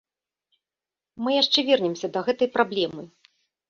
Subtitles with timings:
[1.25, 3.03] Мы яшчэ вернемся да гэтай праблемы.